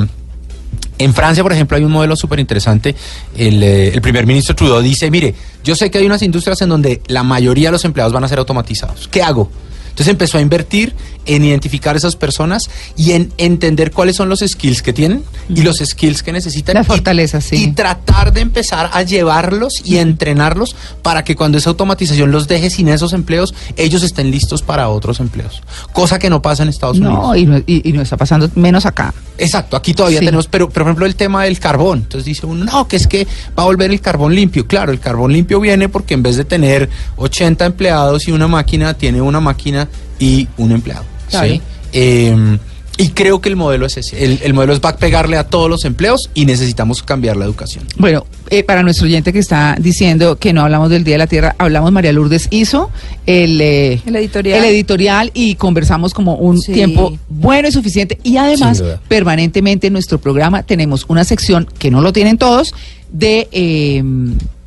[0.98, 2.94] en Francia, por ejemplo, hay un modelo súper interesante.
[3.36, 6.70] El, eh, el primer ministro Trudeau dice, mire, yo sé que hay unas industrias en
[6.70, 9.08] donde la mayoría de los empleados van a ser automatizados.
[9.08, 9.50] ¿Qué hago?
[9.96, 14.82] Entonces empezó a invertir en identificar esas personas y en entender cuáles son los skills
[14.82, 16.74] que tienen y los skills que necesitan.
[16.74, 17.56] Las y- fortalezas, sí.
[17.64, 22.46] Y tratar de empezar a llevarlos y a entrenarlos para que cuando esa automatización los
[22.46, 25.62] deje sin esos empleos, ellos estén listos para otros empleos.
[25.94, 27.14] Cosa que no pasa en Estados Unidos.
[27.18, 29.14] No, y no, y, y no está pasando menos acá.
[29.38, 30.26] Exacto, aquí todavía Sí.
[30.26, 32.00] tenemos, pero, pero, por ejemplo el tema del carbón.
[32.00, 33.26] Entonces dice uno, no, que es que
[33.58, 34.66] va a volver el carbón limpio.
[34.66, 38.92] Claro, el carbón limpio viene porque en vez de tener 80 empleados y una máquina,
[38.94, 39.85] tiene una máquina
[40.18, 41.04] y un empleado.
[41.30, 41.48] Claro.
[41.52, 41.60] ¿sí?
[41.92, 42.58] Eh,
[42.98, 44.24] y creo que el modelo es ese.
[44.24, 47.44] El, el modelo es va a pegarle a todos los empleos y necesitamos cambiar la
[47.44, 47.84] educación.
[47.98, 51.26] Bueno, eh, para nuestro oyente que está diciendo que no hablamos del Día de la
[51.26, 52.90] Tierra, hablamos, María Lourdes hizo
[53.26, 54.58] el, eh, El editorial.
[54.60, 56.72] el editorial y conversamos como un Sí.
[56.72, 58.18] tiempo bueno y suficiente.
[58.22, 62.72] Y además, permanentemente en nuestro programa tenemos una sección que no lo tienen todos
[63.12, 64.02] de, eh,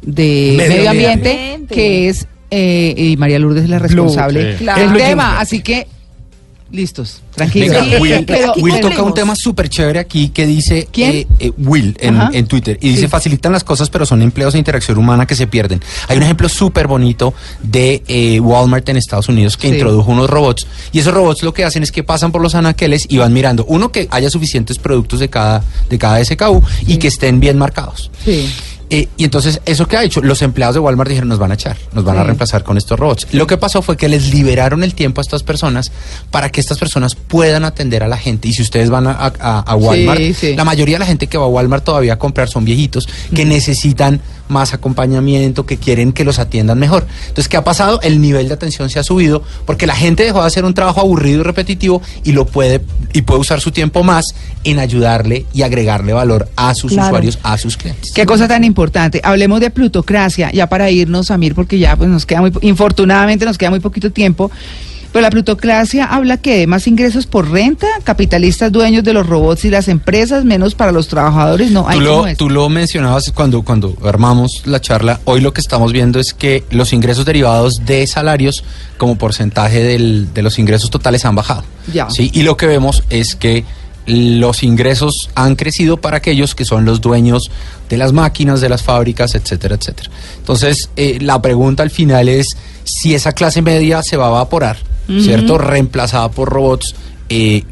[0.03, 1.73] de Medio medio, ambiente, ambiente.
[1.73, 4.63] que es, eh, y María Lourdes es la responsable sí.
[4.63, 4.81] Claro.
[4.91, 5.39] del tema.
[5.39, 5.87] Así que,
[6.71, 7.69] listos, tranquilos.
[7.71, 8.53] Venga, Sí, Will, pero-
[8.89, 11.11] toca un tema súper chévere aquí que dice ¿Quién?
[11.15, 13.07] eh, eh, Will en, en Twitter y dice Sí.
[13.07, 15.81] facilitan las cosas pero son empleos de interacción humana que se pierden.
[16.07, 17.33] Hay un ejemplo súper bonito
[17.63, 19.73] de eh, Walmart en Estados Unidos que Sí.
[19.73, 23.07] introdujo unos robots y esos robots lo que hacen es que pasan por los anaqueles
[23.09, 27.07] y van mirando uno que haya suficientes productos de cada de cada SKU y que
[27.07, 28.11] estén bien marcados.
[28.23, 28.47] Sí.
[28.91, 30.21] Eh, y entonces, ¿eso que ha hecho?
[30.21, 32.97] Los empleados de Walmart dijeron, nos van a echar, nos van a reemplazar con estos
[32.99, 33.27] robots.
[33.33, 35.91] Lo que pasó fue que les liberaron el tiempo a estas personas
[36.31, 38.47] para que estas personas puedan atender a la gente.
[38.47, 40.55] Y si ustedes van a, a- a Walmart, Sí, sí.
[40.55, 43.45] la mayoría de la gente que va a Walmart todavía a comprar son viejitos que
[43.45, 47.05] necesitan más acompañamiento, que quieren que los atiendan mejor.
[47.27, 48.01] Entonces, ¿qué ha pasado?
[48.01, 51.01] El nivel de atención se ha subido porque la gente dejó de hacer un trabajo
[51.01, 52.81] aburrido y repetitivo y lo puede
[53.13, 54.25] y puede usar su tiempo más
[54.63, 57.09] en ayudarle y agregarle valor a sus Claro.
[57.09, 58.11] usuarios, a sus clientes.
[58.11, 58.78] Qué cosa tan importante.
[59.23, 63.57] Hablemos de plutocracia, ya para irnos, Amir, porque ya pues nos queda muy, infortunadamente nos
[63.57, 64.49] queda muy poquito tiempo.
[65.11, 69.65] Pero la plutocracia habla que de más ingresos por renta, capitalistas dueños de los robots
[69.65, 71.71] y las empresas, menos para los trabajadores.
[71.71, 75.19] No, Tú hay lo, tú lo mencionabas cuando, cuando armamos la charla.
[75.25, 78.63] Hoy lo que estamos viendo es que los ingresos derivados de salarios
[78.97, 81.63] como porcentaje del- de los ingresos totales han bajado.
[81.91, 82.07] Ya.
[82.11, 82.29] ¿sí?
[82.31, 83.65] Y lo que vemos es que
[84.09, 87.51] los ingresos han crecido para aquellos que son los dueños
[87.89, 90.09] de las máquinas, de las fábricas, etcétera, etcétera.
[90.37, 94.77] Entonces, eh, la pregunta al final es si esa clase media se va a evaporar,
[95.21, 95.57] ¿cierto?
[95.57, 96.95] Reemplazada por robots.
[97.29, 97.63] eh,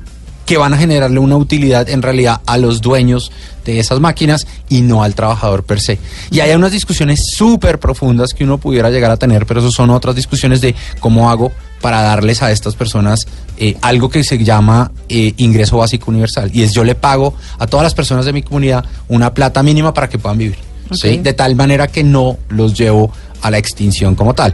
[0.47, 3.33] que van a generarle una utilidad en realidad a los dueños
[3.65, 5.99] de esas máquinas y no al trabajador per se.
[6.31, 9.89] Y hay unas discusiones súper profundas que uno pudiera llegar a tener, pero eso son
[9.89, 14.91] otras discusiones de cómo hago para darles a estas personas eh, algo que se llama
[15.09, 16.49] eh, ingreso básico universal.
[16.53, 19.93] Y es yo le pago a todas las personas de mi comunidad una plata mínima
[19.93, 20.57] para que puedan vivir.
[21.01, 24.53] De tal manera que no los llevo a la extinción como tal.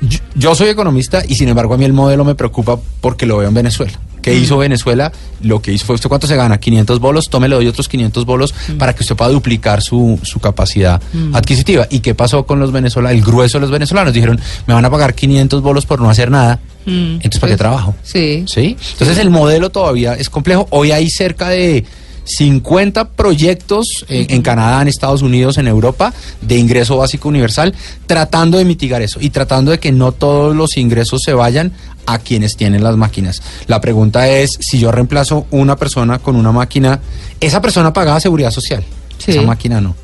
[0.00, 3.38] Yo, yo soy economista y sin embargo a mí el modelo me preocupa porque lo
[3.38, 3.98] veo en Venezuela.
[4.24, 5.12] ¿Qué hizo Venezuela?
[5.42, 6.56] Lo que hizo fue, ¿usted cuánto se gana?
[6.56, 10.40] 500 bolos, tome, le doy otros 500 bolos para que usted pueda duplicar su, su
[10.40, 11.02] capacidad
[11.34, 11.86] adquisitiva.
[11.90, 13.18] ¿Y qué pasó con los venezolanos?
[13.18, 16.30] El grueso de los venezolanos dijeron, me van a pagar 500 bolos por no hacer
[16.30, 17.94] nada, Mm, entonces ¿para qué trabajo?
[18.02, 18.44] Sí.
[18.46, 18.76] ¿Sí?
[18.92, 20.66] Entonces el modelo todavía es complejo.
[20.70, 21.84] Hoy hay cerca de
[22.24, 27.74] 50 proyectos eh, en Canadá, en Estados Unidos, en Europa, de ingreso básico universal,
[28.06, 31.72] tratando de mitigar eso y tratando de que no todos los ingresos se vayan
[32.06, 33.42] a quienes tienen las máquinas.
[33.66, 37.00] La pregunta es, si yo reemplazo una persona con una máquina,
[37.40, 38.84] esa persona pagaba seguridad social,
[39.18, 39.32] Sí.
[39.32, 39.94] esa máquina no.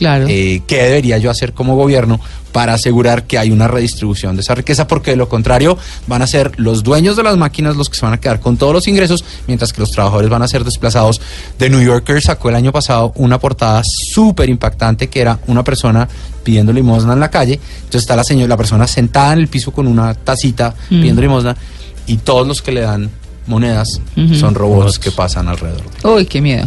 [0.00, 0.24] Claro.
[0.30, 2.18] Eh, ¿Qué debería yo hacer como gobierno
[2.52, 4.86] para asegurar que hay una redistribución de esa riqueza?
[4.86, 8.06] Porque de lo contrario van a ser los dueños de las máquinas los que se
[8.06, 11.20] van a quedar con todos los ingresos, mientras que los trabajadores van a ser desplazados.
[11.58, 16.08] The New Yorker sacó el año pasado una portada súper impactante que era una persona
[16.42, 17.60] pidiendo limosna en la calle.
[17.74, 21.54] Entonces está la señora, la persona sentada en el piso con una tacita pidiendo limosna
[22.06, 23.10] y todos los que le dan
[23.46, 24.00] monedas
[24.38, 25.84] son robots que pasan alrededor.
[26.04, 26.66] Uy, qué miedo.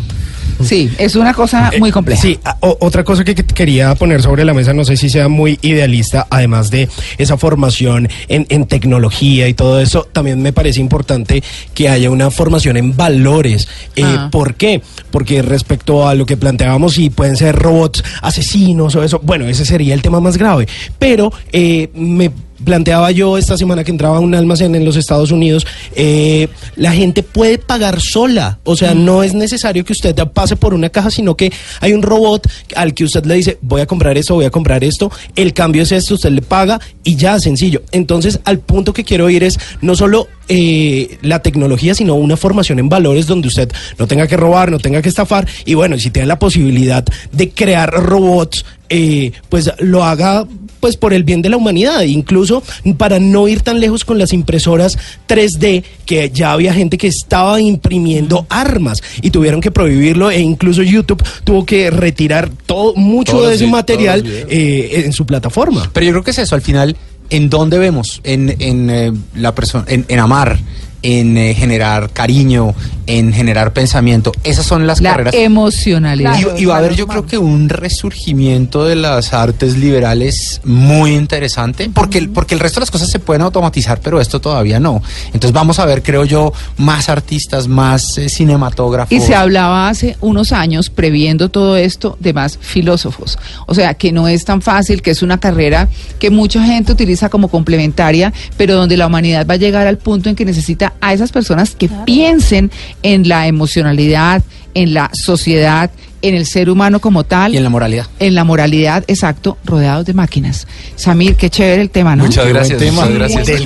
[0.63, 2.21] Sí, es una cosa muy compleja.
[2.21, 5.09] Sí, a- o- otra cosa que, que quería poner sobre la mesa, no sé si
[5.09, 10.53] sea muy idealista, además de esa formación en, en tecnología y todo eso, también me
[10.53, 13.67] parece importante que haya una formación en valores.
[13.95, 14.29] Eh, Ah.
[14.31, 14.81] ¿Por qué?
[15.11, 19.65] Porque respecto a lo que planteábamos, si pueden ser robots asesinos o eso, bueno, ese
[19.65, 20.67] sería el tema más grave.
[20.99, 22.31] Pero eh, me
[22.63, 26.93] planteaba yo esta semana que entraba a un almacén en los Estados Unidos, eh, la
[26.93, 31.11] gente puede pagar sola, o sea, no es necesario que usted pase por una caja,
[31.11, 34.45] sino que hay un robot al que usted le dice, voy a comprar esto, voy
[34.45, 37.81] a comprar esto, el cambio es esto, usted le paga y ya, sencillo.
[37.91, 42.79] Entonces, al punto que quiero ir es no solo eh, la tecnología, sino una formación
[42.79, 46.11] en valores donde usted no tenga que robar, no tenga que estafar y bueno, si
[46.11, 50.45] tiene la posibilidad de crear robots, eh, pues lo haga
[50.83, 52.61] pues por el bien de la humanidad, incluso
[52.97, 54.97] para no ir tan lejos con las impresoras
[55.29, 60.83] 3D, que ya había gente que estaba imprimiendo armas y tuvieron que prohibirlo e incluso
[60.83, 65.89] YouTube tuvo que retirar todo mucho Todos de ese material eh, en su plataforma.
[65.93, 66.97] Pero yo creo que es eso, al final,
[67.29, 68.19] ¿en dónde vemos?
[68.25, 70.59] En, en eh, la persona, en, en amar,
[71.03, 72.73] en eh, generar cariño,
[73.07, 74.31] en generar pensamiento.
[74.43, 75.33] Esas son las La carreras.
[75.35, 76.35] emocionalidad.
[76.57, 81.13] Y, y va a haber yo creo que un resurgimiento de las artes liberales muy
[81.15, 84.79] interesante, porque, el- porque el resto de las cosas se pueden automatizar, pero esto todavía
[84.79, 85.01] no.
[85.27, 89.11] Entonces vamos a ver, creo yo, más artistas, más eh, cinematógrafos.
[89.11, 93.37] Y se hablaba hace unos años, previendo todo esto, de más filósofos.
[93.67, 95.89] O sea, que no es tan fácil, que es una carrera
[96.19, 100.29] que mucha gente utiliza como complementaria, pero donde la humanidad va a llegar al punto
[100.29, 104.41] en que necesita a esas personas que piensen en la emocionalidad,
[104.73, 107.53] en la sociedad, en el ser humano como tal.
[107.53, 108.07] Y en la moralidad.
[108.19, 110.67] en la moralidad, exacto, rodeados de máquinas.
[110.95, 112.23] Samir, qué chévere el tema, ¿no?
[112.25, 113.01] Muchas gracias, tema.
[113.05, 113.47] muchas gracias.
[113.47, 113.65] Del.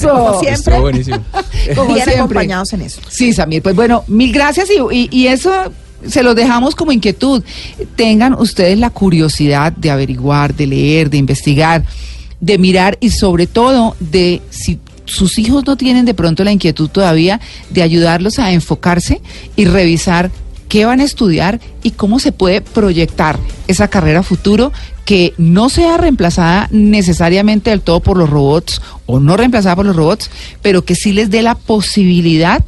[0.00, 1.18] Como siempre, Estuvo buenísimo.
[1.74, 2.14] Como bien siempre.
[2.16, 3.00] acompañados en eso.
[3.08, 5.52] Sí, Samir, pues bueno, mil gracias y, y- y eso
[6.06, 7.42] se los dejamos como inquietud.
[7.96, 11.84] Tengan ustedes la curiosidad de averiguar, de leer, de investigar,
[12.40, 16.88] de mirar y sobre todo de si sus hijos no tienen de pronto la inquietud
[16.88, 17.40] todavía
[17.70, 19.20] de ayudarlos a enfocarse
[19.56, 20.30] y revisar
[20.68, 23.38] qué van a estudiar y cómo se puede proyectar
[23.68, 24.72] esa carrera futuro
[25.04, 29.96] que no sea reemplazada necesariamente del todo por los robots o no reemplazada por los
[29.96, 30.30] robots,
[30.62, 32.64] pero que sí les dé la posibilidad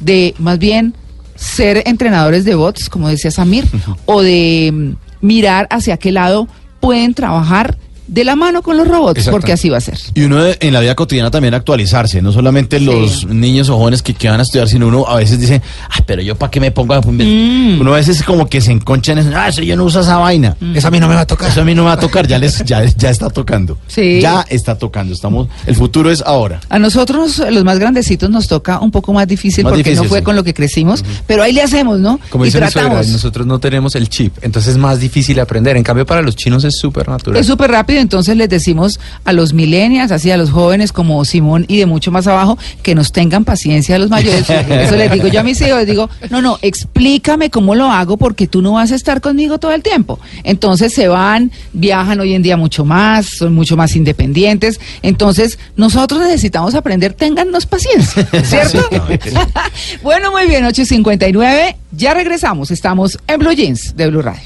[0.00, 0.94] de más bien
[1.34, 3.64] ser entrenadores de bots, como decía Samir,
[4.04, 6.48] o de mm, mirar hacia qué lado
[6.80, 9.98] pueden trabajar de la mano con los robots, porque así va a ser.
[10.14, 14.14] Y uno en la vida cotidiana también actualizarse, no solamente los niños o jóvenes que,
[14.14, 16.70] que van a estudiar, sino uno a veces dice, ay, pero yo para qué me
[16.70, 17.00] pongo a...
[17.00, 17.80] Mm.
[17.80, 20.16] Uno a veces como que se enconcha en eso, ah, eso yo no uso esa
[20.16, 20.56] vaina.
[20.74, 21.50] Eso a mí no me va a tocar.
[21.50, 23.78] Eso a mí no me va a tocar, ya, les, ya, ya está tocando.
[23.86, 24.20] Sí.
[24.20, 26.60] Ya está tocando, estamos, el futuro es ahora.
[26.68, 30.18] A nosotros, los más grandecitos, nos toca un poco más difícil Más porque no fue
[30.18, 30.24] sí.
[30.24, 32.18] con lo que crecimos, pero ahí le hacemos, ¿no?
[32.30, 33.08] Como y dice mi suegra, tratamos.
[33.12, 35.76] nosotros no tenemos el chip, entonces es más difícil aprender.
[35.76, 37.40] En cambio, para los chinos es súper natural.
[37.40, 41.64] Es súper rápido, entonces les decimos a los millennials, así a los jóvenes como Simón
[41.68, 44.48] y de mucho más abajo, que nos tengan paciencia a los mayores.
[44.50, 48.16] Eso les digo yo a mis hijos, les digo, no, no, explícame cómo lo hago
[48.16, 50.18] porque tú no vas a estar conmigo todo el tiempo.
[50.44, 54.80] Entonces se van, viajan hoy en día mucho más, son mucho más independientes.
[55.02, 58.88] Entonces nosotros necesitamos aprender, téngannos paciencia, ¿cierto?
[60.02, 64.42] bueno, muy bien, 8.59, ya regresamos, estamos en Blue Jeans de Blue Radio.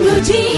[0.00, 0.57] Blue Jeans.